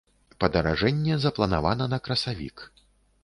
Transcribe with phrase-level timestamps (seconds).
[0.43, 2.67] Падаражэнне запланавана на красавік.